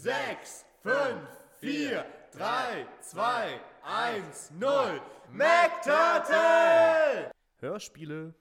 6, 0.00 0.64
5, 0.84 1.28
4, 1.60 2.04
3, 2.30 2.86
2, 3.00 3.60
1, 3.82 4.52
0. 4.52 5.00
McTurtle! 5.32 7.32
Hörspiele. 7.56 8.32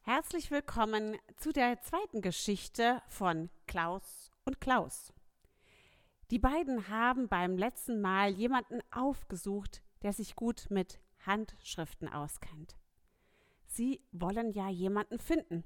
Herzlich 0.00 0.50
willkommen 0.50 1.16
zu 1.36 1.52
der 1.52 1.80
zweiten 1.82 2.22
Geschichte 2.22 3.02
von 3.06 3.50
Klaus 3.68 4.32
und 4.44 4.60
Klaus. 4.60 5.12
Die 6.32 6.40
beiden 6.40 6.88
haben 6.88 7.28
beim 7.28 7.56
letzten 7.56 8.00
Mal 8.00 8.30
jemanden 8.30 8.80
aufgesucht, 8.90 9.80
der 10.02 10.12
sich 10.12 10.34
gut 10.34 10.66
mit 10.70 10.98
Handschriften 11.24 12.08
auskennt. 12.08 12.76
Sie 13.68 14.00
wollen 14.10 14.50
ja 14.50 14.70
jemanden 14.70 15.20
finden. 15.20 15.62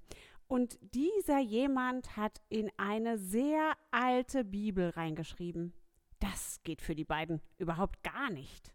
Und 0.50 0.80
dieser 0.80 1.38
jemand 1.38 2.16
hat 2.16 2.42
in 2.48 2.72
eine 2.76 3.18
sehr 3.18 3.74
alte 3.92 4.42
Bibel 4.42 4.90
reingeschrieben. 4.90 5.72
Das 6.18 6.60
geht 6.64 6.82
für 6.82 6.96
die 6.96 7.04
beiden 7.04 7.40
überhaupt 7.58 8.02
gar 8.02 8.30
nicht. 8.30 8.74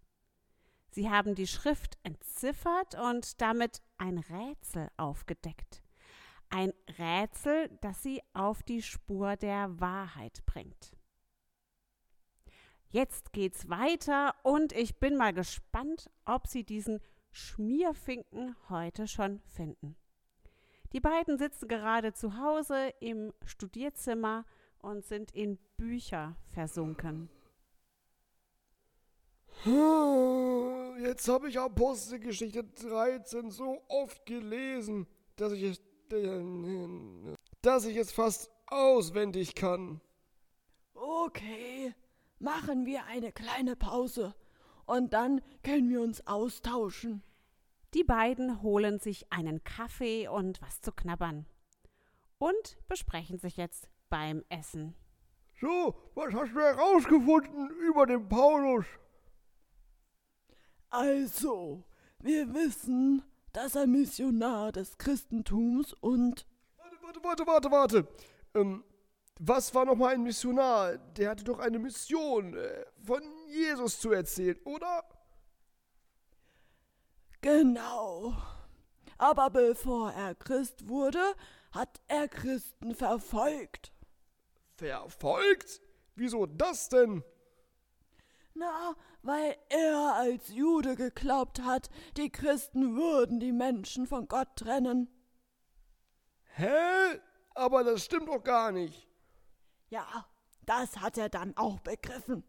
Sie 0.89 1.09
haben 1.09 1.35
die 1.35 1.47
Schrift 1.47 1.97
entziffert 2.03 2.95
und 2.95 3.41
damit 3.41 3.81
ein 3.97 4.19
Rätsel 4.19 4.87
aufgedeckt. 4.95 5.83
Ein 6.47 6.71
Rätsel, 6.97 7.69
das 7.81 8.01
sie 8.01 8.21
auf 8.31 8.63
die 8.63 8.81
Spur 8.81 9.35
der 9.35 9.77
Wahrheit 9.81 10.45
bringt. 10.45 10.95
Jetzt 12.87 13.33
geht's 13.33 13.67
weiter 13.67 14.33
und 14.43 14.71
ich 14.71 15.01
bin 15.01 15.17
mal 15.17 15.33
gespannt, 15.33 16.09
ob 16.23 16.47
sie 16.47 16.63
diesen 16.63 17.01
Schmierfinken 17.31 18.55
heute 18.69 19.09
schon 19.09 19.41
finden. 19.41 19.97
Die 20.95 21.01
beiden 21.01 21.37
sitzen 21.37 21.67
gerade 21.67 22.13
zu 22.13 22.37
Hause 22.37 22.93
im 23.01 23.33
Studierzimmer 23.43 24.45
und 24.79 25.03
sind 25.03 25.29
in 25.33 25.57
Bücher 25.75 26.37
versunken. 26.53 27.29
Jetzt 31.01 31.27
habe 31.27 31.49
ich 31.49 31.59
Apostelgeschichte 31.59 32.63
13 32.63 33.51
so 33.51 33.81
oft 33.89 34.25
gelesen, 34.25 35.05
dass 35.35 35.51
ich 35.51 35.63
es, 35.63 35.81
dass 37.61 37.83
ich 37.83 37.97
es 37.97 38.13
fast 38.13 38.49
auswendig 38.67 39.53
kann. 39.53 39.99
Okay, 40.93 41.93
machen 42.39 42.85
wir 42.85 43.03
eine 43.07 43.33
kleine 43.33 43.75
Pause 43.75 44.33
und 44.85 45.11
dann 45.11 45.41
können 45.61 45.89
wir 45.89 45.99
uns 45.99 46.25
austauschen. 46.25 47.21
Die 47.95 48.03
beiden 48.03 48.61
holen 48.61 48.99
sich 48.99 49.31
einen 49.31 49.63
Kaffee 49.63 50.27
und 50.27 50.61
was 50.61 50.81
zu 50.81 50.91
knabbern 50.91 51.45
und 52.39 52.77
besprechen 52.89 53.39
sich 53.39 53.55
jetzt 53.55 53.89
beim 54.09 54.43
Essen. 54.49 54.95
So, 55.61 55.95
was 56.13 56.33
hast 56.33 56.51
du 56.51 56.59
herausgefunden 56.59 57.69
über 57.87 58.05
den 58.05 58.27
Paulus? 58.27 58.85
Also, 60.89 61.85
wir 62.19 62.53
wissen, 62.53 63.23
dass 63.53 63.75
er 63.75 63.87
Missionar 63.87 64.73
des 64.73 64.97
Christentums 64.97 65.93
und. 65.93 66.45
Warte, 66.75 66.97
warte, 67.01 67.23
warte, 67.23 67.47
warte, 67.47 67.71
warte. 67.71 68.07
Ähm, 68.55 68.83
was 69.39 69.73
war 69.73 69.85
nochmal 69.85 70.15
ein 70.15 70.23
Missionar? 70.23 70.97
Der 70.97 71.29
hatte 71.29 71.45
doch 71.45 71.59
eine 71.59 71.79
Mission, 71.79 72.57
äh, 72.57 72.85
von 73.05 73.21
Jesus 73.47 74.01
zu 74.01 74.11
erzählen, 74.11 74.59
oder? 74.65 75.05
Genau. 77.45 78.35
Aber 79.19 79.51
bevor 79.51 80.11
er 80.11 80.33
Christ 80.33 80.89
wurde, 80.89 81.35
hat 81.71 82.01
er 82.07 82.27
Christen 82.27 82.95
verfolgt. 82.95 83.93
Verfolgt? 84.77 85.79
Wieso 86.15 86.47
das 86.47 86.89
denn? 86.89 87.23
Na, 88.55 88.95
weil 89.21 89.55
er 89.69 90.15
als 90.15 90.47
Jude 90.55 90.95
geglaubt 90.95 91.61
hat, 91.61 91.91
die 92.17 92.31
Christen 92.31 92.95
würden 92.95 93.39
die 93.39 93.51
Menschen 93.51 94.07
von 94.07 94.27
Gott 94.27 94.55
trennen. 94.55 95.07
Hä? 96.55 97.19
Aber 97.53 97.83
das 97.83 98.05
stimmt 98.05 98.27
doch 98.27 98.43
gar 98.43 98.71
nicht. 98.71 99.07
Ja, 99.89 100.27
das 100.65 100.97
hat 100.97 101.19
er 101.19 101.29
dann 101.29 101.55
auch 101.57 101.79
begriffen. 101.81 102.43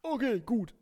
Okay, 0.00 0.40
gut. 0.40 0.74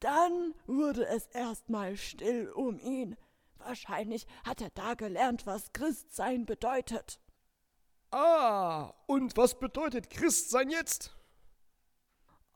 Dann 0.00 0.54
wurde 0.66 1.06
es 1.06 1.26
erstmal 1.26 1.96
still 1.96 2.50
um 2.50 2.78
ihn. 2.78 3.16
Wahrscheinlich 3.58 4.26
hat 4.44 4.62
er 4.62 4.70
da 4.70 4.94
gelernt, 4.94 5.46
was 5.46 5.72
Christsein 5.72 6.46
bedeutet. 6.46 7.20
Ah, 8.10 8.94
und 9.06 9.36
was 9.36 9.58
bedeutet 9.58 10.10
Christsein 10.10 10.70
jetzt? 10.70 11.14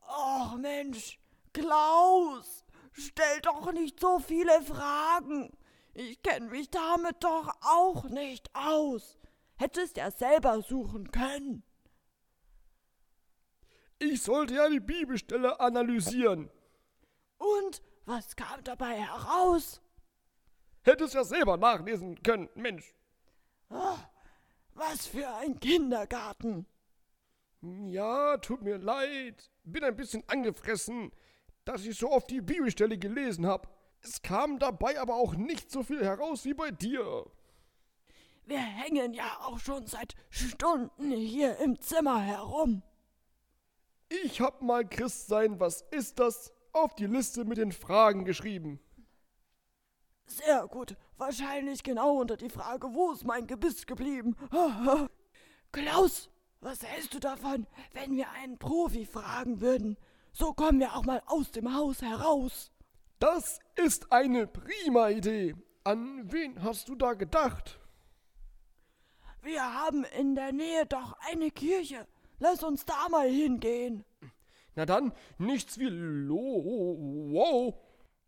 Och 0.01 0.57
Mensch, 0.57 1.19
Klaus, 1.53 2.65
stell 2.91 3.41
doch 3.41 3.71
nicht 3.71 3.99
so 3.99 4.19
viele 4.19 4.61
Fragen. 4.63 5.55
Ich 5.93 6.21
kenne 6.23 6.49
mich 6.49 6.69
damit 6.71 7.23
doch 7.23 7.55
auch 7.61 8.03
nicht 8.05 8.49
aus. 8.53 9.17
Hättest 9.55 9.97
ja 9.97 10.11
selber 10.11 10.61
suchen 10.61 11.11
können. 11.11 11.63
Ich 13.99 14.23
sollte 14.23 14.55
ja 14.55 14.67
die 14.67 14.81
Bibelstelle 14.81 15.59
analysieren. 15.59 16.49
Und 17.45 17.81
was 18.05 18.35
kam 18.35 18.63
dabei 18.63 19.01
heraus? 19.01 19.81
Hättest 20.83 21.13
ja 21.13 21.23
selber 21.23 21.57
nachlesen 21.57 22.21
können, 22.21 22.49
Mensch. 22.55 22.93
Oh, 23.69 23.97
was 24.73 25.07
für 25.07 25.27
ein 25.37 25.59
Kindergarten. 25.59 26.65
Ja, 27.61 28.37
tut 28.37 28.61
mir 28.61 28.77
leid. 28.77 29.49
Bin 29.63 29.83
ein 29.83 29.95
bisschen 29.95 30.23
angefressen, 30.27 31.11
dass 31.63 31.85
ich 31.85 31.97
so 31.97 32.11
oft 32.11 32.29
die 32.29 32.41
Bibelstelle 32.41 32.97
gelesen 32.97 33.47
habe. 33.47 33.67
Es 34.01 34.21
kam 34.21 34.59
dabei 34.59 34.99
aber 34.99 35.15
auch 35.15 35.33
nicht 35.33 35.71
so 35.71 35.81
viel 35.81 36.03
heraus 36.03 36.45
wie 36.45 36.53
bei 36.53 36.69
dir. 36.69 37.25
Wir 38.45 38.59
hängen 38.59 39.15
ja 39.15 39.39
auch 39.41 39.57
schon 39.57 39.87
seit 39.87 40.13
Stunden 40.29 41.11
hier 41.11 41.57
im 41.57 41.81
Zimmer 41.81 42.21
herum. 42.21 42.83
Ich 44.09 44.39
hab 44.39 44.61
mal 44.61 44.87
Christsein, 44.87 45.59
was 45.59 45.81
ist 45.89 46.19
das, 46.19 46.53
auf 46.75 46.93
die 46.95 47.07
Liste 47.07 47.45
mit 47.45 47.57
den 47.57 47.71
Fragen 47.71 48.25
geschrieben. 48.25 48.79
Sehr 50.27 50.67
gut. 50.67 50.95
Wahrscheinlich 51.17 51.83
genau 51.83 52.19
unter 52.19 52.35
die 52.35 52.49
Frage, 52.49 52.93
wo 52.93 53.11
ist 53.11 53.23
mein 53.23 53.47
Gebiss 53.47 53.85
geblieben? 53.85 54.35
Klaus, 55.71 56.29
was 56.59 56.83
hältst 56.83 57.13
du 57.13 57.19
davon, 57.19 57.67
wenn 57.93 58.15
wir 58.15 58.31
einen 58.31 58.57
Profi 58.57 59.05
fragen 59.05 59.61
würden? 59.61 59.97
So 60.33 60.53
kommen 60.53 60.79
wir 60.79 60.95
auch 60.95 61.05
mal 61.05 61.21
aus 61.27 61.51
dem 61.51 61.73
Haus 61.73 62.01
heraus. 62.01 62.71
Das 63.19 63.59
ist 63.75 64.11
eine 64.11 64.47
prima 64.47 65.09
Idee. 65.09 65.55
An 65.83 66.31
wen 66.31 66.61
hast 66.63 66.89
du 66.89 66.95
da 66.95 67.13
gedacht? 67.13 67.79
Wir 69.41 69.61
haben 69.61 70.03
in 70.17 70.35
der 70.35 70.51
Nähe 70.51 70.85
doch 70.87 71.15
eine 71.29 71.51
Kirche. 71.51 72.07
Lass 72.39 72.63
uns 72.63 72.83
da 72.83 73.07
mal 73.09 73.29
hingehen. 73.29 74.03
Na 74.75 74.85
dann, 74.85 75.13
nichts 75.37 75.79
wie 75.79 75.87
lo. 75.87 76.97
Wow. 77.31 77.75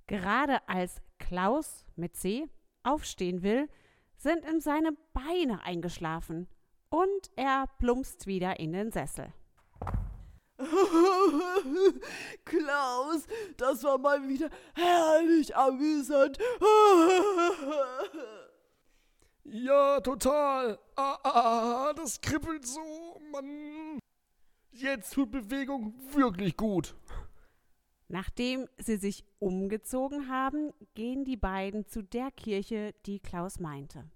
Gerade 0.08 0.68
als 0.68 1.02
Klaus 1.19 1.85
mit 1.96 2.16
C 2.16 2.47
aufstehen 2.84 3.44
will, 3.44 3.68
sind 4.16 4.46
ihm 4.46 4.62
seine 4.62 4.94
Beine 5.13 5.63
eingeschlafen 5.63 6.47
und 6.90 7.30
er 7.36 7.66
plumpst 7.80 8.28
wieder 8.28 8.59
in 8.59 8.72
den 8.72 8.91
Sessel. 8.91 9.34
Klaus, 12.46 13.28
das 13.57 13.84
war 13.84 14.00
mal 14.00 14.28
wieder 14.28 14.50
herrlich 14.74 15.56
amüsant. 15.56 16.40
ja, 19.44 20.00
total. 20.00 20.80
Ah, 20.95 21.19
ah, 21.24 21.94
das 21.94 22.19
kribbelt 22.21 22.66
so, 22.66 23.21
Mann. 23.31 24.00
Jetzt 24.77 25.13
tut 25.13 25.31
Bewegung 25.31 25.95
wirklich 26.13 26.56
gut. 26.56 26.94
Nachdem 28.09 28.69
sie 28.77 28.97
sich 28.97 29.25
umgezogen 29.39 30.29
haben, 30.29 30.71
gehen 30.94 31.25
die 31.25 31.35
beiden 31.35 31.88
zu 31.88 32.03
der 32.03 32.29
Kirche, 32.29 32.94
die 33.07 33.19
Klaus 33.19 33.59
meinte. 33.59 34.07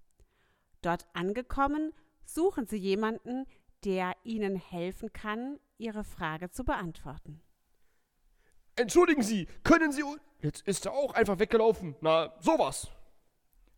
Dort 0.84 1.08
angekommen, 1.14 1.94
suchen 2.26 2.68
sie 2.68 2.78
jemanden, 2.78 3.48
der 3.86 4.14
ihnen 4.24 4.56
helfen 4.56 5.12
kann, 5.12 5.60
ihre 5.80 6.04
Frage 6.04 6.52
zu 6.52 6.64
beantworten. 6.64 7.42
Entschuldigen 8.76 9.24
Sie, 9.24 9.48
können 9.64 9.92
Sie. 9.92 10.04
Jetzt 10.42 10.68
ist 10.68 10.86
er 10.86 10.94
auch 10.94 11.16
einfach 11.16 11.40
weggelaufen. 11.40 11.96
Na, 12.02 12.36
sowas. 12.40 12.88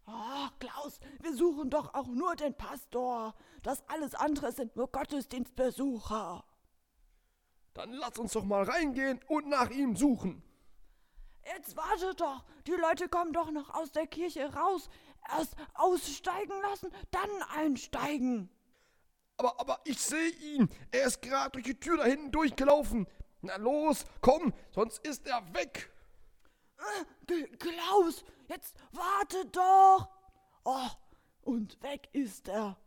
Oh, 0.06 0.48
Klaus, 0.60 1.00
wir 1.22 1.34
suchen 1.34 1.70
doch 1.70 1.94
auch 1.94 2.08
nur 2.08 2.36
den 2.36 2.54
Pastor. 2.54 3.34
Das 3.64 3.88
alles 3.88 4.16
andere 4.16 4.52
sind 4.52 4.76
nur 4.76 4.92
Gottesdienstbesucher. 4.92 6.44
Dann 7.74 7.92
lass 7.94 8.18
uns 8.20 8.34
doch 8.34 8.44
mal 8.44 8.64
reingehen 8.64 9.20
und 9.28 9.48
nach 9.48 9.70
ihm 9.70 9.96
suchen. 9.96 10.44
Jetzt 11.56 11.76
warte 11.76 12.14
doch. 12.16 12.44
Die 12.68 12.72
Leute 12.72 13.10
kommen 13.10 13.34
doch 13.34 13.52
noch 13.52 13.74
aus 13.74 13.92
der 13.92 14.08
Kirche 14.08 14.54
raus. 14.54 14.90
Erst 15.30 15.56
aussteigen 15.74 16.62
lassen, 16.62 16.92
dann 17.12 17.30
einsteigen. 17.56 18.50
Aber, 19.38 19.60
aber 19.60 19.80
ich 19.86 20.00
sehe 20.00 20.30
ihn. 20.30 20.70
Er 20.92 21.06
ist 21.06 21.22
gerade 21.22 21.52
durch 21.52 21.66
die 21.66 21.80
Tür 21.80 21.98
da 21.98 22.06
hinten 22.06 22.32
durchgelaufen. 22.32 23.08
Na 23.42 23.56
los, 23.58 24.06
komm, 24.22 24.54
sonst 24.72 25.06
ist 25.06 25.28
er 25.28 25.54
weg. 25.54 25.92
G 27.28 27.48
Klaus, 27.58 28.24
jetzt 28.48 28.76
warte 28.92 29.46
doch. 29.48 30.10
Oh, 30.64 30.90
und 31.42 31.82
weg 31.82 32.10
ist 32.14 32.48
er. 32.48 32.78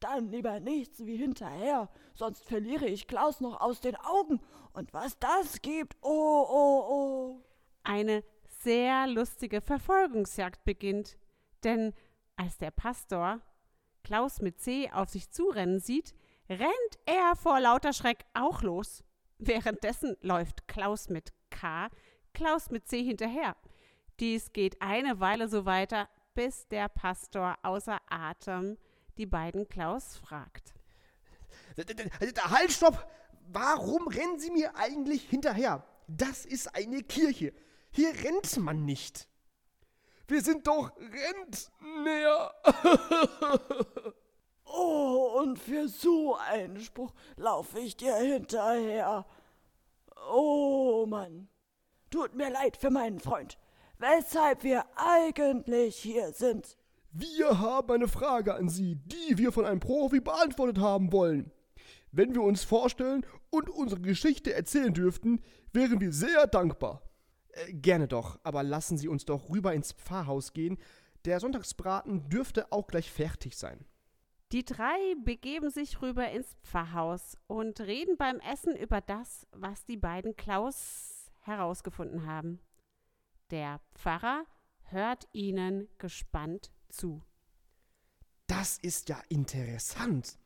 Dann 0.00 0.30
lieber 0.30 0.60
nichts 0.60 1.04
wie 1.04 1.16
hinterher, 1.16 1.90
sonst 2.14 2.44
verliere 2.44 2.86
ich 2.86 3.06
Klaus 3.06 3.40
noch 3.40 3.60
aus 3.60 3.80
den 3.80 3.96
Augen. 3.96 4.40
Und 4.72 4.92
was 4.94 5.18
das 5.18 5.60
gibt, 5.60 5.96
oh, 6.00 6.46
oh, 6.48 6.84
oh. 6.88 7.44
Eine 7.82 8.24
sehr 8.62 9.06
lustige 9.06 9.60
Verfolgungsjagd 9.60 10.64
beginnt, 10.64 11.18
denn 11.64 11.92
als 12.36 12.56
der 12.56 12.70
Pastor 12.70 13.40
Klaus 14.02 14.40
mit 14.40 14.60
C 14.60 14.90
auf 14.90 15.10
sich 15.10 15.30
zurennen 15.30 15.80
sieht, 15.80 16.14
rennt 16.48 16.98
er 17.04 17.36
vor 17.36 17.60
lauter 17.60 17.92
Schreck 17.92 18.24
auch 18.32 18.62
los. 18.62 19.04
Währenddessen 19.38 20.16
läuft 20.22 20.66
Klaus 20.68 21.08
mit 21.08 21.32
K, 21.50 21.88
Klaus 22.32 22.70
mit 22.70 22.88
C 22.88 23.02
hinterher. 23.02 23.56
Dies 24.18 24.52
geht 24.52 24.80
eine 24.80 25.20
Weile 25.20 25.48
so 25.48 25.64
weiter, 25.64 26.08
bis 26.34 26.68
der 26.68 26.88
Pastor 26.88 27.56
außer 27.62 27.98
Atem 28.08 28.78
die 29.18 29.26
beiden 29.26 29.68
Klaus 29.68 30.16
fragt. 30.16 30.74
Halt, 31.76 32.72
stopp! 32.72 33.06
Warum 33.52 34.06
rennen 34.08 34.38
Sie 34.38 34.50
mir 34.50 34.76
eigentlich 34.76 35.22
hinterher? 35.28 35.84
Das 36.06 36.44
ist 36.44 36.74
eine 36.74 37.02
Kirche. 37.02 37.52
Hier 37.90 38.12
rennt 38.24 38.56
man 38.58 38.84
nicht. 38.84 39.28
Wir 40.28 40.42
sind 40.42 40.66
doch 40.68 40.92
Rentner. 40.96 42.54
oh, 44.64 45.40
und 45.40 45.58
für 45.58 45.88
so 45.88 46.36
einen 46.36 46.80
Spruch 46.80 47.12
laufe 47.36 47.80
ich 47.80 47.96
dir 47.96 48.14
hinterher. 48.14 49.26
Oh 50.30 51.06
Mann, 51.06 51.48
tut 52.10 52.34
mir 52.34 52.50
leid 52.50 52.76
für 52.76 52.90
meinen 52.90 53.18
Freund, 53.18 53.58
weshalb 53.98 54.62
wir 54.62 54.84
eigentlich 54.94 55.96
hier 55.96 56.32
sind. 56.32 56.76
Wir 57.12 57.58
haben 57.58 57.90
eine 57.90 58.06
Frage 58.06 58.54
an 58.54 58.68
Sie, 58.68 58.94
die 58.94 59.36
wir 59.36 59.50
von 59.50 59.64
einem 59.64 59.80
Profi 59.80 60.20
beantwortet 60.20 60.78
haben 60.78 61.12
wollen. 61.12 61.50
Wenn 62.12 62.34
wir 62.34 62.42
uns 62.42 62.62
vorstellen 62.62 63.26
und 63.50 63.68
unsere 63.68 64.00
Geschichte 64.00 64.52
erzählen 64.52 64.94
dürften, 64.94 65.42
wären 65.72 66.00
wir 66.00 66.12
sehr 66.12 66.46
dankbar. 66.46 67.02
Äh, 67.48 67.72
gerne 67.72 68.06
doch, 68.06 68.38
aber 68.44 68.62
lassen 68.62 68.96
Sie 68.96 69.08
uns 69.08 69.24
doch 69.24 69.48
rüber 69.48 69.74
ins 69.74 69.92
Pfarrhaus 69.92 70.52
gehen. 70.52 70.78
Der 71.24 71.40
Sonntagsbraten 71.40 72.28
dürfte 72.28 72.70
auch 72.70 72.86
gleich 72.86 73.10
fertig 73.10 73.56
sein. 73.56 73.84
Die 74.52 74.64
drei 74.64 75.14
begeben 75.24 75.70
sich 75.70 76.00
rüber 76.02 76.30
ins 76.30 76.56
Pfarrhaus 76.62 77.36
und 77.48 77.80
reden 77.80 78.16
beim 78.18 78.38
Essen 78.38 78.76
über 78.76 79.00
das, 79.00 79.48
was 79.52 79.84
die 79.84 79.96
beiden 79.96 80.36
Klaus 80.36 81.30
herausgefunden 81.40 82.26
haben. 82.26 82.60
Der 83.50 83.80
Pfarrer 83.94 84.44
hört 84.82 85.26
ihnen 85.32 85.88
gespannt 85.98 86.70
zu. 86.90 87.22
Das 88.46 88.78
ist 88.78 89.08
ja 89.08 89.20
interessant. 89.28 90.38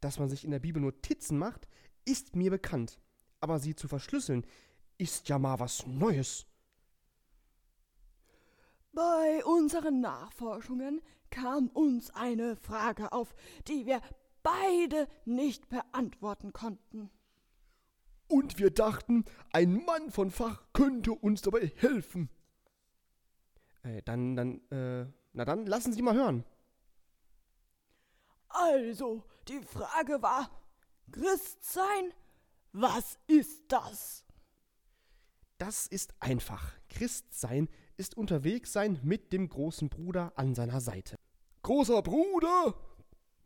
Dass 0.00 0.18
man 0.18 0.28
sich 0.28 0.44
in 0.44 0.50
der 0.50 0.60
Bibel 0.60 0.80
Notizen 0.80 1.38
macht, 1.38 1.68
ist 2.04 2.34
mir 2.34 2.50
bekannt. 2.50 2.98
Aber 3.40 3.58
sie 3.58 3.74
zu 3.74 3.86
verschlüsseln, 3.86 4.46
ist 4.98 5.28
ja 5.28 5.38
mal 5.38 5.58
was 5.58 5.86
Neues. 5.86 6.46
Bei 8.92 9.44
unseren 9.44 10.00
Nachforschungen 10.00 11.00
kam 11.30 11.68
uns 11.68 12.10
eine 12.10 12.56
Frage 12.56 13.12
auf, 13.12 13.34
die 13.68 13.86
wir 13.86 14.00
beide 14.42 15.06
nicht 15.24 15.68
beantworten 15.68 16.52
konnten. 16.52 17.10
Und 18.26 18.58
wir 18.58 18.70
dachten, 18.70 19.24
ein 19.52 19.84
Mann 19.84 20.10
von 20.10 20.30
Fach 20.30 20.64
könnte 20.72 21.12
uns 21.12 21.42
dabei 21.42 21.72
helfen. 21.76 22.30
Äh, 23.82 24.02
dann, 24.02 24.36
dann, 24.36 24.60
äh, 24.70 25.06
na 25.40 25.46
dann 25.46 25.64
lassen 25.64 25.94
Sie 25.94 26.02
mal 26.02 26.14
hören. 26.14 26.44
Also, 28.50 29.24
die 29.48 29.62
Frage 29.62 30.20
war, 30.20 30.50
Christsein, 31.10 32.12
was 32.72 33.18
ist 33.26 33.62
das? 33.68 34.26
Das 35.56 35.86
ist 35.86 36.12
einfach. 36.20 36.74
Christsein 36.90 37.70
ist 37.96 38.18
unterwegs 38.18 38.74
sein 38.74 39.00
mit 39.02 39.32
dem 39.32 39.48
großen 39.48 39.88
Bruder 39.88 40.34
an 40.36 40.54
seiner 40.54 40.82
Seite. 40.82 41.16
Großer 41.62 42.02
Bruder? 42.02 42.74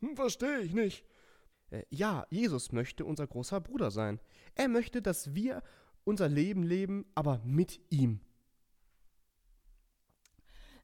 Hm, 0.01 0.17
Verstehe 0.17 0.63
ich 0.63 0.75
nicht. 0.75 1.05
Äh, 1.71 1.85
ja, 1.91 2.27
Jesus 2.29 2.73
möchte 2.73 3.05
unser 3.05 3.29
großer 3.29 3.61
Bruder 3.61 3.93
sein. 3.93 4.21
Er 4.57 4.67
möchte, 4.67 5.01
dass 5.01 5.37
wir 5.37 5.63
unser 6.03 6.29
Leben 6.29 6.65
leben, 6.65 7.07
aber 7.15 7.41
mit 7.45 7.81
ihm. 7.91 8.21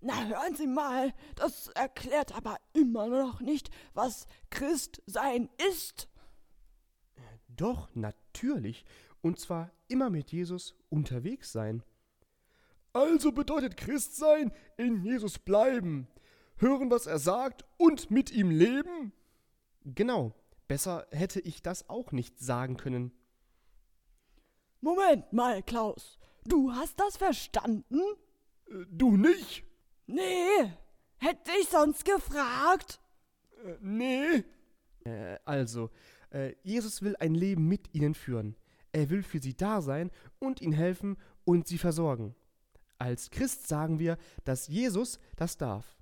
Na, 0.03 0.25
hören 0.27 0.55
Sie 0.55 0.67
mal, 0.67 1.13
das 1.37 1.69
erklärt 1.69 2.35
aber 2.35 2.57
immer 2.73 3.09
noch 3.09 3.41
nicht, 3.41 3.71
was 3.93 4.27
Christsein 4.49 5.51
ist. 5.71 6.09
Doch, 7.49 7.95
natürlich. 7.95 8.85
Und 9.21 9.39
zwar 9.39 9.71
immer 9.89 10.09
mit 10.09 10.33
Jesus 10.33 10.75
unterwegs 10.89 11.53
sein. 11.53 11.83
Also 12.93 13.33
bedeutet 13.33 13.77
Christsein 13.77 14.53
in 14.77 15.05
Jesus 15.05 15.39
bleiben, 15.39 16.09
hören, 16.57 16.91
was 16.91 17.07
er 17.07 17.19
sagt 17.19 17.65
und 17.77 18.11
mit 18.11 18.33
ihm 18.33 18.51
leben? 18.51 19.13
Genau, 19.85 20.35
besser 20.67 21.07
hätte 21.11 21.41
ich 21.41 21.63
das 21.63 21.89
auch 21.89 22.13
nicht 22.13 22.39
sagen 22.39 22.77
können. 22.77 23.13
Moment 24.81 25.33
mal, 25.33 25.63
Klaus, 25.63 26.19
du 26.45 26.73
hast 26.73 26.99
das 26.99 27.19
verstanden? 27.19 28.01
Äh, 28.67 28.87
du 28.91 29.17
nicht? 29.17 29.65
Nee, 30.13 30.73
hätte 31.19 31.53
ich 31.61 31.69
sonst 31.69 32.05
gefragt? 32.05 33.01
Äh, 33.65 33.77
nee. 33.81 34.45
Äh, 35.05 35.39
also, 35.45 35.91
äh, 36.31 36.55
Jesus 36.65 37.01
will 37.03 37.15
ein 37.21 37.35
Leben 37.35 37.69
mit 37.69 37.95
ihnen 37.95 38.15
führen. 38.15 38.57
Er 38.91 39.09
will 39.09 39.23
für 39.23 39.41
sie 39.41 39.57
da 39.57 39.81
sein 39.81 40.11
und 40.41 40.61
ihnen 40.61 40.73
helfen 40.73 41.17
und 41.45 41.69
sie 41.69 41.79
versorgen. 41.79 42.35
Als 42.99 43.31
Christ 43.31 43.69
sagen 43.69 44.01
wir, 44.01 44.19
dass 44.45 44.67
Jesus 44.67 45.21
das 45.37 45.57
darf. 45.57 45.97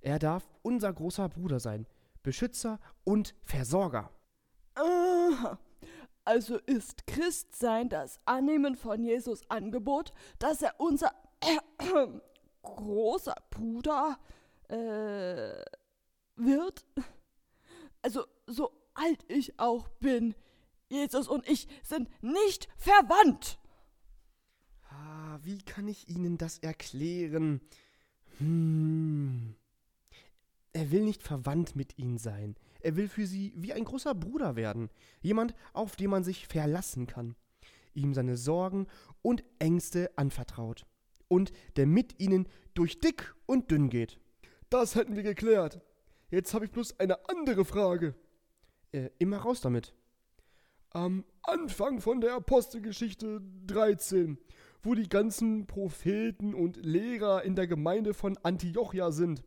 Er 0.00 0.18
darf 0.18 0.50
unser 0.62 0.92
großer 0.92 1.28
Bruder 1.28 1.60
sein, 1.60 1.86
Beschützer 2.24 2.80
und 3.04 3.36
Versorger. 3.44 4.10
Aha. 4.74 5.58
Also 6.24 6.58
ist 6.58 7.06
Christsein 7.06 7.88
das 7.88 8.18
Annehmen 8.24 8.74
von 8.74 9.04
Jesus 9.04 9.48
Angebot, 9.48 10.12
dass 10.38 10.60
er 10.60 10.74
unser 10.78 11.12
äh, 11.40 12.06
großer 12.64 13.36
Bruder 13.50 14.18
äh, 14.68 15.64
wird? 16.36 16.84
Also 18.02 18.24
so 18.46 18.72
alt 18.94 19.24
ich 19.28 19.58
auch 19.58 19.88
bin, 19.88 20.34
Jesus 20.88 21.28
und 21.28 21.48
ich 21.48 21.68
sind 21.82 22.08
nicht 22.22 22.68
verwandt. 22.76 23.58
Ah, 24.90 25.38
wie 25.42 25.58
kann 25.58 25.88
ich 25.88 26.08
Ihnen 26.08 26.38
das 26.38 26.58
erklären? 26.58 27.60
Hm. 28.38 29.56
Er 30.72 30.90
will 30.90 31.02
nicht 31.02 31.22
verwandt 31.22 31.76
mit 31.76 31.98
Ihnen 31.98 32.18
sein. 32.18 32.56
Er 32.80 32.96
will 32.96 33.08
für 33.08 33.26
Sie 33.26 33.52
wie 33.56 33.72
ein 33.72 33.84
großer 33.84 34.14
Bruder 34.14 34.56
werden. 34.56 34.90
Jemand, 35.22 35.54
auf 35.72 35.96
den 35.96 36.10
man 36.10 36.24
sich 36.24 36.46
verlassen 36.46 37.06
kann. 37.06 37.36
Ihm 37.94 38.12
seine 38.12 38.36
Sorgen 38.36 38.88
und 39.22 39.44
Ängste 39.60 40.10
anvertraut. 40.16 40.84
Und 41.34 41.52
der 41.76 41.86
mit 41.86 42.20
Ihnen 42.20 42.48
durch 42.74 43.00
dick 43.00 43.34
und 43.46 43.70
dünn 43.70 43.90
geht. 43.90 44.18
Das 44.70 44.94
hätten 44.94 45.16
wir 45.16 45.22
geklärt. 45.22 45.80
Jetzt 46.30 46.54
habe 46.54 46.64
ich 46.64 46.70
bloß 46.70 46.98
eine 47.00 47.28
andere 47.28 47.64
Frage. 47.64 48.14
Äh, 48.92 49.10
immer 49.18 49.38
raus 49.38 49.60
damit. 49.60 49.94
Am 50.90 51.24
Anfang 51.42 52.00
von 52.00 52.20
der 52.20 52.34
Apostelgeschichte 52.34 53.42
13 53.66 54.38
wo 54.84 54.94
die 54.94 55.08
ganzen 55.08 55.66
Propheten 55.66 56.54
und 56.54 56.76
Lehrer 56.76 57.42
in 57.42 57.56
der 57.56 57.66
Gemeinde 57.66 58.12
von 58.12 58.36
Antiochia 58.42 59.10
sind, 59.10 59.42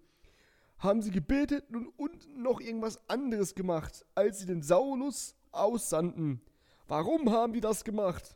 haben 0.79 1.01
sie 1.01 1.11
gebetet 1.11 1.65
und 1.95 2.37
noch 2.37 2.59
irgendwas 2.59 3.07
anderes 3.07 3.55
gemacht, 3.55 4.05
als 4.15 4.39
sie 4.39 4.45
den 4.47 4.63
Saulus 4.63 5.35
aussandten. 5.51 6.41
Warum 6.87 7.31
haben 7.31 7.53
die 7.53 7.61
das 7.61 7.83
gemacht? 7.83 8.35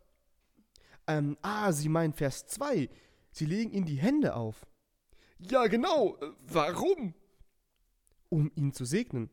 Ähm, 1.08 1.38
ah, 1.42 1.72
Sie 1.72 1.90
meinen 1.90 2.14
Vers 2.14 2.46
2. 2.48 2.90
Sie 3.32 3.46
legen 3.46 3.72
ihnen 3.72 3.86
die 3.86 4.00
Hände 4.00 4.36
auf. 4.36 4.66
Ja, 5.40 5.68
genau. 5.68 6.18
Warum? 6.48 7.14
Um 8.30 8.52
ihn 8.56 8.74
zu 8.74 8.86
segnen. 8.86 9.30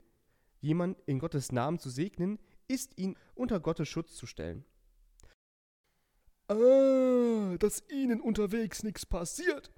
Jemand 0.61 0.99
in 1.07 1.19
Gottes 1.19 1.53
Namen 1.53 1.79
zu 1.79 1.91
segnen, 1.91 2.39
ist 2.67 2.99
ihn 2.99 3.17
unter 3.35 3.61
Gottes 3.61 3.89
Schutz 3.89 4.15
zu 4.15 4.27
stellen. 4.27 4.65
Ah, 6.49 7.57
dass 7.59 7.85
ihnen 7.91 8.21
unterwegs 8.21 8.83
nichts 8.83 9.05
passiert. 9.05 9.71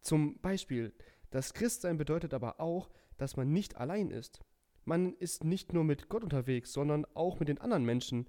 Zum 0.00 0.40
Beispiel, 0.40 0.92
das 1.30 1.54
Christsein 1.54 1.96
bedeutet 1.96 2.34
aber 2.34 2.60
auch, 2.60 2.90
dass 3.16 3.36
man 3.36 3.52
nicht 3.52 3.76
allein 3.76 4.10
ist. 4.10 4.40
Man 4.84 5.14
ist 5.14 5.44
nicht 5.44 5.72
nur 5.72 5.84
mit 5.84 6.08
Gott 6.08 6.24
unterwegs, 6.24 6.72
sondern 6.72 7.06
auch 7.14 7.38
mit 7.38 7.48
den 7.48 7.60
anderen 7.60 7.84
Menschen. 7.84 8.28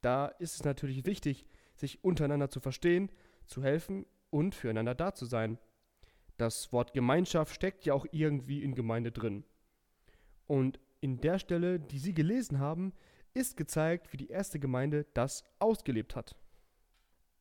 Da 0.00 0.26
ist 0.26 0.54
es 0.54 0.64
natürlich 0.64 1.04
wichtig, 1.04 1.46
sich 1.76 2.02
untereinander 2.02 2.50
zu 2.50 2.60
verstehen, 2.60 3.10
zu 3.46 3.62
helfen 3.62 4.06
und 4.32 4.54
füreinander 4.54 4.94
da 4.94 5.14
zu 5.14 5.26
sein. 5.26 5.58
Das 6.38 6.72
Wort 6.72 6.92
Gemeinschaft 6.92 7.54
steckt 7.54 7.84
ja 7.84 7.94
auch 7.94 8.06
irgendwie 8.10 8.62
in 8.62 8.74
Gemeinde 8.74 9.12
drin. 9.12 9.44
Und 10.46 10.80
in 11.00 11.20
der 11.20 11.38
Stelle, 11.38 11.78
die 11.78 11.98
Sie 11.98 12.14
gelesen 12.14 12.58
haben, 12.58 12.92
ist 13.34 13.56
gezeigt, 13.56 14.12
wie 14.12 14.16
die 14.16 14.28
erste 14.28 14.58
Gemeinde 14.58 15.06
das 15.14 15.44
ausgelebt 15.58 16.16
hat. 16.16 16.36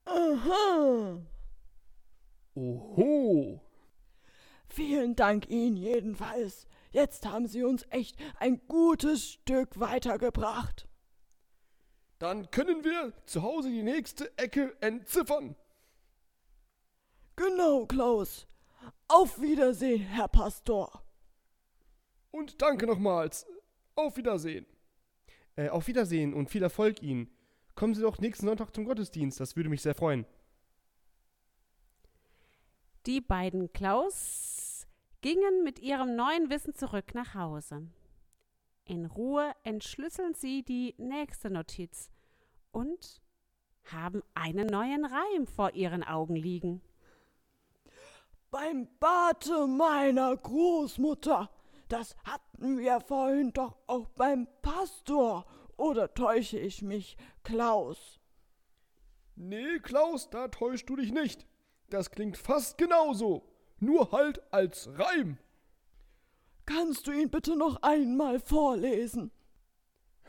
Aha. 0.06 1.22
Oho! 2.54 3.62
Vielen 4.68 5.16
Dank 5.16 5.50
Ihnen 5.50 5.78
jedenfalls. 5.78 6.68
Jetzt 6.92 7.26
haben 7.26 7.48
Sie 7.48 7.64
uns 7.64 7.86
echt 7.90 8.18
ein 8.40 8.62
gutes 8.68 9.32
Stück 9.32 9.80
weitergebracht. 9.80 10.88
Dann 12.20 12.52
können 12.52 12.84
wir 12.84 13.14
zu 13.26 13.42
Hause 13.42 13.70
die 13.70 13.84
nächste 13.84 14.38
Ecke 14.38 14.76
entziffern. 14.82 15.56
Genau, 17.42 17.88
Klaus. 17.88 18.46
Auf 19.08 19.42
Wiedersehen, 19.42 20.02
Herr 20.02 20.28
Pastor. 20.28 21.02
Und 22.30 22.62
danke 22.62 22.86
nochmals. 22.86 23.48
Auf 23.96 24.16
Wiedersehen. 24.16 24.68
Äh, 25.56 25.70
auf 25.70 25.88
Wiedersehen 25.88 26.36
und 26.36 26.52
viel 26.52 26.62
Erfolg 26.62 27.02
Ihnen. 27.02 27.32
Kommen 27.74 27.96
Sie 27.96 28.04
doch 28.04 28.20
nächsten 28.20 28.46
Sonntag 28.46 28.76
zum 28.76 28.86
Gottesdienst, 28.86 29.40
das 29.40 29.56
würde 29.56 29.70
mich 29.70 29.82
sehr 29.82 29.96
freuen. 29.96 30.28
Die 33.08 33.22
beiden 33.22 33.74
Klaus 33.74 34.86
gingen 35.22 35.64
mit 35.64 35.80
ihrem 35.80 36.16
neuen 36.16 36.52
Wissen 36.52 36.76
zurück 36.76 37.16
nach 37.16 37.34
Hause. 37.34 37.88
In 38.86 39.08
Ruhe 39.08 39.52
entschlüsseln 39.64 40.36
sie 40.36 40.62
die 40.62 40.94
nächste 41.00 41.50
Notiz 41.50 42.12
und 42.72 43.20
haben 43.86 44.22
einen 44.36 44.68
neuen 44.68 45.06
Reim 45.06 45.48
vor 45.48 45.74
ihren 45.74 46.04
Augen 46.04 46.36
liegen. 46.36 46.82
Beim 48.52 48.90
Bate 49.00 49.66
meiner 49.66 50.36
Großmutter. 50.36 51.50
Das 51.88 52.18
hatten 52.26 52.80
wir 52.80 53.00
vorhin 53.00 53.54
doch 53.54 53.78
auch 53.88 54.10
beim 54.10 54.46
Pastor. 54.62 55.46
Oder 55.78 56.14
täusche 56.14 56.60
ich 56.60 56.82
mich, 56.82 57.16
Klaus? 57.44 58.20
Nee, 59.38 59.80
Klaus, 59.80 60.30
da 60.30 60.50
täuschst 60.50 60.90
du 60.90 60.98
dich 60.98 61.14
nicht. 61.14 61.48
Das 61.90 62.12
klingt 62.12 62.38
fast 62.38 62.78
genauso. 62.78 63.48
Nur 63.80 64.12
halt 64.12 64.42
als 64.54 64.90
Reim. 65.00 65.38
Kannst 66.66 67.08
du 67.08 67.12
ihn 67.14 67.30
bitte 67.30 67.56
noch 67.56 67.82
einmal 67.82 68.42
vorlesen? 68.42 69.32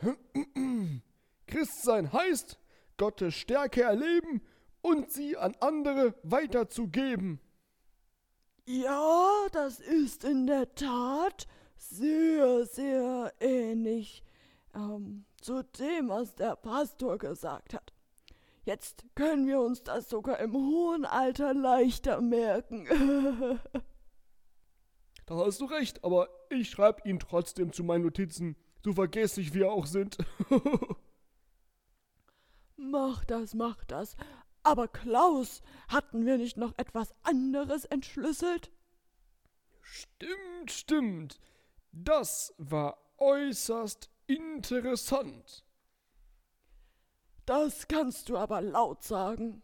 Christsein 1.47 2.13
heißt, 2.13 2.57
Gottes 2.95 3.35
Stärke 3.35 3.83
erleben 3.83 4.41
und 4.81 5.11
sie 5.11 5.35
an 5.35 5.55
andere 5.59 6.15
weiterzugeben. 6.23 7.39
Ja, 8.65 9.47
das 9.51 9.79
ist 9.79 10.23
in 10.23 10.47
der 10.47 10.73
Tat 10.73 11.47
sehr, 11.75 12.65
sehr 12.65 13.33
ähnlich 13.41 14.23
ähm, 14.73 15.25
zu 15.41 15.63
dem, 15.63 16.07
was 16.07 16.35
der 16.35 16.55
Pastor 16.55 17.17
gesagt 17.17 17.73
hat. 17.73 17.93
Jetzt 18.63 19.05
können 19.15 19.47
wir 19.47 19.59
uns 19.59 19.83
das 19.83 20.09
sogar 20.09 20.39
im 20.39 20.53
hohen 20.53 21.03
Alter 21.03 21.53
leichter 21.53 22.21
merken. 22.21 22.87
da 25.25 25.35
hast 25.35 25.59
du 25.59 25.65
recht, 25.65 26.01
aber 26.05 26.29
ich 26.49 26.69
schreibe 26.69 27.01
ihn 27.07 27.19
trotzdem 27.19 27.73
zu 27.73 27.83
meinen 27.83 28.05
Notizen, 28.05 28.55
so 28.81 28.93
vergesslich 28.93 29.53
wir 29.53 29.73
auch 29.73 29.85
sind. 29.85 30.17
mach 32.77 33.25
das, 33.25 33.53
mach 33.53 33.83
das. 33.83 34.15
Aber 34.63 34.87
Klaus, 34.87 35.61
hatten 35.89 36.25
wir 36.25 36.37
nicht 36.37 36.57
noch 36.57 36.73
etwas 36.77 37.13
anderes 37.23 37.85
entschlüsselt? 37.85 38.71
Stimmt, 39.81 40.71
stimmt. 40.71 41.39
Das 41.91 42.53
war 42.57 42.97
äußerst 43.17 44.09
interessant. 44.27 45.65
Das 47.45 47.87
kannst 47.89 48.29
du 48.29 48.37
aber 48.37 48.61
laut 48.61 49.03
sagen. 49.03 49.61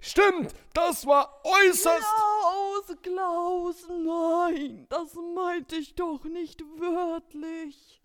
Stimmt, 0.00 0.54
das 0.74 1.06
war 1.06 1.42
äußerst. 1.44 2.02
Klaus, 2.02 2.96
Klaus, 3.02 3.88
nein, 3.88 4.86
das 4.88 5.14
meinte 5.34 5.76
ich 5.76 5.94
doch 5.94 6.24
nicht 6.24 6.60
wörtlich. 6.62 8.02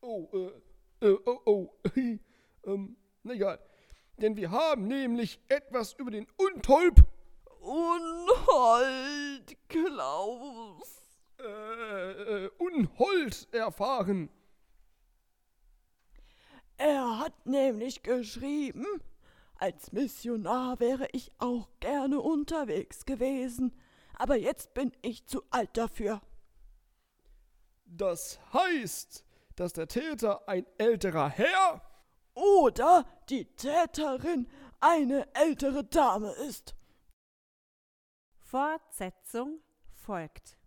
Oh, 0.00 0.28
äh, 0.32 1.06
äh 1.06 1.18
oh, 1.26 1.40
oh, 1.44 1.74
ähm, 2.64 2.96
na 3.22 3.34
egal. 3.34 3.58
Denn 4.18 4.36
wir 4.36 4.50
haben 4.50 4.86
nämlich 4.86 5.40
etwas 5.48 5.94
über 5.94 6.10
den 6.10 6.26
Untolp. 6.36 7.04
Unhold, 7.60 9.56
Klaus. 9.68 11.02
Äh, 11.38 12.44
äh, 12.44 12.50
Unhold 12.58 13.48
erfahren. 13.52 14.30
Er 16.76 17.20
hat 17.20 17.46
nämlich 17.46 18.02
geschrieben, 18.02 18.86
als 19.54 19.92
Missionar 19.92 20.80
wäre 20.80 21.08
ich 21.12 21.30
auch 21.38 21.68
gerne 21.78 22.20
unterwegs 22.20 23.06
gewesen, 23.06 23.72
aber 24.18 24.36
jetzt 24.36 24.74
bin 24.74 24.92
ich 25.02 25.26
zu 25.26 25.42
alt 25.50 25.76
dafür. 25.76 26.20
Das 27.84 28.40
heißt, 28.52 29.24
dass 29.54 29.72
der 29.72 29.86
Täter 29.86 30.48
ein 30.48 30.66
älterer 30.78 31.28
Herr 31.28 31.82
oder 32.34 33.06
die 33.28 33.44
Täterin 33.56 34.48
eine 34.80 35.32
ältere 35.34 35.84
Dame 35.84 36.32
ist. 36.32 36.74
Fortsetzung 38.38 39.60
folgt. 39.90 40.58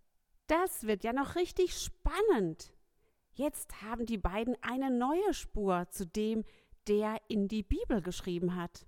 Das 0.46 0.86
wird 0.86 1.04
ja 1.04 1.12
noch 1.12 1.36
richtig 1.36 1.76
spannend. 1.76 2.72
Jetzt 3.32 3.82
haben 3.82 4.06
die 4.06 4.18
beiden 4.18 4.56
eine 4.62 4.90
neue 4.90 5.34
Spur 5.34 5.86
zu 5.90 6.06
dem, 6.06 6.44
der 6.88 7.20
in 7.28 7.48
die 7.48 7.62
Bibel 7.62 8.00
geschrieben 8.00 8.56
hat. 8.56 8.86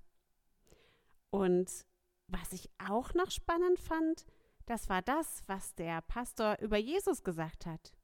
Und 1.31 1.85
was 2.29 2.53
ich 2.53 2.71
auch 2.79 3.13
noch 3.15 3.31
spannend 3.31 3.79
fand, 3.79 4.25
das 4.67 4.89
war 4.89 5.03
das, 5.03 5.43
was 5.47 5.75
der 5.75 6.01
Pastor 6.03 6.59
über 6.61 6.77
Jesus 6.77 7.23
gesagt 7.23 7.67
hat. 7.67 7.95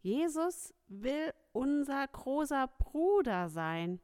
Jesus 0.00 0.74
will 0.88 1.32
unser 1.52 2.06
großer 2.06 2.68
Bruder 2.94 3.48
sein. 3.48 4.00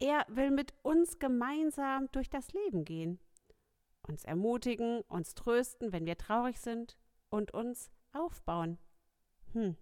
Er 0.00 0.24
will 0.26 0.50
mit 0.50 0.72
uns 0.80 1.18
gemeinsam 1.18 2.10
durch 2.12 2.30
das 2.30 2.50
Leben 2.54 2.86
gehen, 2.86 3.20
uns 4.08 4.24
ermutigen, 4.24 5.02
uns 5.02 5.34
trösten, 5.34 5.92
wenn 5.92 6.06
wir 6.06 6.16
traurig 6.16 6.58
sind 6.58 6.96
und 7.28 7.52
uns 7.52 7.90
aufbauen. 8.14 8.78
Hm. 9.52 9.76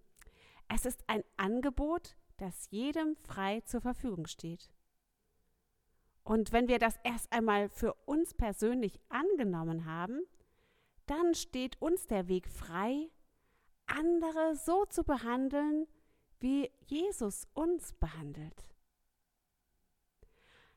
Es 0.67 0.85
ist 0.85 1.01
ein 1.07 1.23
Angebot, 1.37 2.17
das 2.35 2.69
jedem 2.71 3.15
frei 3.15 3.61
zur 3.61 3.79
Verfügung 3.79 4.27
steht. 4.27 4.69
Und 6.25 6.51
wenn 6.51 6.67
wir 6.67 6.77
das 6.77 6.99
erst 7.05 7.31
einmal 7.31 7.69
für 7.69 7.93
uns 8.05 8.33
persönlich 8.33 8.99
angenommen 9.07 9.85
haben, 9.85 10.23
dann 11.05 11.35
steht 11.35 11.81
uns 11.81 12.05
der 12.05 12.27
Weg 12.27 12.49
frei, 12.49 13.09
andere 13.85 14.57
so 14.57 14.83
zu 14.83 15.05
behandeln, 15.05 15.87
wie 16.41 16.71
Jesus 16.87 17.47
uns 17.53 17.93
behandelt. 17.93 18.65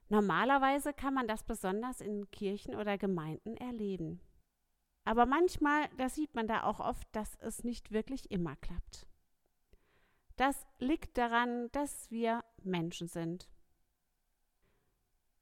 Normalerweise 0.08 0.92
kann 0.92 1.14
man 1.14 1.26
das 1.26 1.42
besonders 1.42 2.00
in 2.00 2.30
Kirchen 2.30 2.74
oder 2.74 2.98
Gemeinden 2.98 3.56
erleben. 3.56 4.20
Aber 5.04 5.26
manchmal, 5.26 5.88
da 5.96 6.08
sieht 6.08 6.34
man 6.34 6.46
da 6.46 6.64
auch 6.64 6.80
oft, 6.80 7.08
dass 7.12 7.36
es 7.40 7.64
nicht 7.64 7.90
wirklich 7.90 8.30
immer 8.30 8.56
klappt. 8.56 9.06
Das 10.36 10.66
liegt 10.78 11.16
daran, 11.16 11.70
dass 11.72 12.10
wir 12.10 12.44
Menschen 12.62 13.08
sind. 13.08 13.48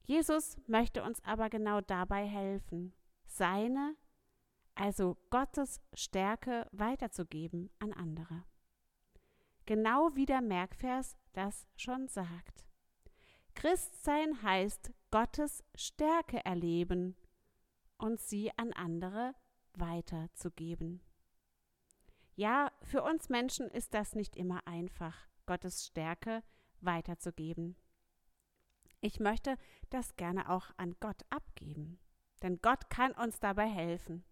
Jesus 0.05 0.57
möchte 0.67 1.03
uns 1.03 1.23
aber 1.23 1.49
genau 1.49 1.81
dabei 1.81 2.27
helfen, 2.27 2.93
seine, 3.25 3.95
also 4.75 5.17
Gottes 5.29 5.81
Stärke 5.93 6.67
weiterzugeben 6.71 7.69
an 7.79 7.93
andere. 7.93 8.43
Genau 9.65 10.15
wie 10.15 10.25
der 10.25 10.41
Merkvers 10.41 11.15
das 11.33 11.67
schon 11.75 12.07
sagt. 12.07 12.65
Christsein 13.55 14.41
heißt 14.43 14.91
Gottes 15.11 15.63
Stärke 15.75 16.43
erleben 16.43 17.15
und 17.97 18.19
sie 18.19 18.51
an 18.57 18.73
andere 18.73 19.33
weiterzugeben. 19.75 21.01
Ja, 22.35 22.71
für 22.81 23.03
uns 23.03 23.29
Menschen 23.29 23.69
ist 23.69 23.93
das 23.93 24.15
nicht 24.15 24.35
immer 24.35 24.65
einfach, 24.67 25.15
Gottes 25.45 25.85
Stärke 25.85 26.43
weiterzugeben. 26.81 27.77
Ich 29.01 29.19
möchte 29.19 29.57
das 29.89 30.15
gerne 30.15 30.49
auch 30.49 30.71
an 30.77 30.95
Gott 30.99 31.21
abgeben, 31.29 31.99
denn 32.41 32.59
Gott 32.61 32.89
kann 32.89 33.11
uns 33.11 33.39
dabei 33.39 33.67
helfen. 33.67 34.23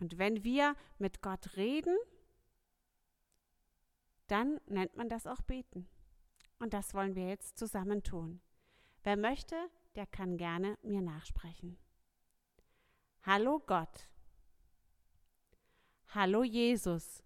Und 0.00 0.18
wenn 0.18 0.44
wir 0.44 0.74
mit 0.98 1.20
Gott 1.22 1.56
reden, 1.56 1.96
dann 4.26 4.60
nennt 4.66 4.96
man 4.96 5.08
das 5.08 5.26
auch 5.26 5.42
beten. 5.42 5.88
Und 6.58 6.74
das 6.74 6.94
wollen 6.94 7.14
wir 7.14 7.28
jetzt 7.28 7.58
zusammen 7.58 8.02
tun. 8.02 8.40
Wer 9.02 9.16
möchte, 9.16 9.56
der 9.94 10.06
kann 10.06 10.36
gerne 10.36 10.78
mir 10.82 11.02
nachsprechen. 11.02 11.78
Hallo 13.22 13.60
Gott. 13.60 14.08
Hallo 16.08 16.42
Jesus. 16.42 17.22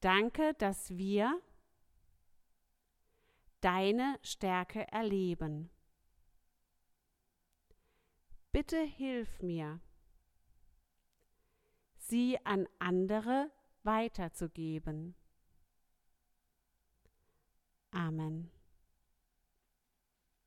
Danke, 0.00 0.54
dass 0.54 0.96
wir 0.96 1.40
deine 3.60 4.18
Stärke 4.22 4.86
erleben. 4.92 5.70
Bitte 8.52 8.80
hilf 8.80 9.42
mir, 9.42 9.80
sie 11.96 12.38
an 12.46 12.68
andere 12.78 13.50
weiterzugeben. 13.86 15.14
Amen. 17.92 18.50